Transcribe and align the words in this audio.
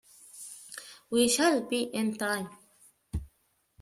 We 1.11 1.27
shall 1.29 1.61
be 1.61 1.83
in 1.83 2.15
time. 2.15 2.49